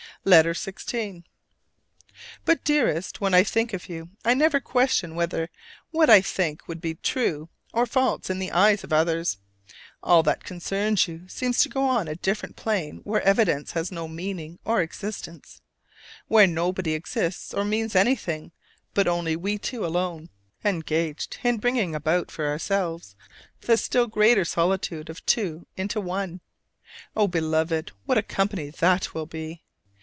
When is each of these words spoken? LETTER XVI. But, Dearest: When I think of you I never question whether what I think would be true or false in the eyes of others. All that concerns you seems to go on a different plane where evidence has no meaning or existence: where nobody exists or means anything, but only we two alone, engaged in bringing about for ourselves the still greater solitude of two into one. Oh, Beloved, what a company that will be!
LETTER 0.23 0.53
XVI. 0.53 1.23
But, 2.45 2.63
Dearest: 2.63 3.19
When 3.21 3.33
I 3.33 3.43
think 3.43 3.73
of 3.73 3.89
you 3.89 4.09
I 4.23 4.35
never 4.35 4.59
question 4.59 5.15
whether 5.15 5.49
what 5.89 6.11
I 6.11 6.21
think 6.21 6.67
would 6.67 6.79
be 6.79 6.93
true 6.93 7.49
or 7.73 7.87
false 7.87 8.29
in 8.29 8.37
the 8.37 8.51
eyes 8.51 8.83
of 8.83 8.93
others. 8.93 9.39
All 10.03 10.21
that 10.21 10.43
concerns 10.43 11.07
you 11.07 11.27
seems 11.27 11.61
to 11.61 11.69
go 11.69 11.81
on 11.85 12.07
a 12.07 12.15
different 12.15 12.55
plane 12.55 12.97
where 13.03 13.23
evidence 13.23 13.71
has 13.71 13.91
no 13.91 14.07
meaning 14.07 14.59
or 14.63 14.83
existence: 14.83 15.59
where 16.27 16.45
nobody 16.45 16.93
exists 16.93 17.51
or 17.51 17.65
means 17.65 17.95
anything, 17.95 18.51
but 18.93 19.07
only 19.07 19.35
we 19.35 19.57
two 19.57 19.83
alone, 19.83 20.29
engaged 20.63 21.39
in 21.43 21.57
bringing 21.57 21.95
about 21.95 22.29
for 22.29 22.45
ourselves 22.47 23.15
the 23.61 23.75
still 23.75 24.05
greater 24.05 24.45
solitude 24.45 25.09
of 25.09 25.25
two 25.25 25.65
into 25.75 25.99
one. 25.99 26.41
Oh, 27.15 27.27
Beloved, 27.27 27.91
what 28.05 28.19
a 28.19 28.21
company 28.21 28.69
that 28.69 29.15
will 29.15 29.25
be! 29.25 29.63